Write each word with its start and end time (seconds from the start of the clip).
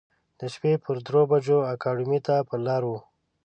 د 0.39 0.41
شپې 0.53 0.73
پر 0.83 0.95
درو 1.05 1.21
بجو 1.31 1.57
اکاډمۍ 1.73 2.19
ته 2.27 2.35
پر 2.47 2.59
لار 2.67 2.83
و. 2.89 2.91